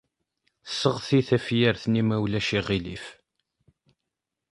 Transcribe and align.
Seɣti 0.79 1.19
tafyirt-nni 1.27 2.03
ma 2.07 2.15
ulac 2.23 2.49
aɣilif. 2.59 3.05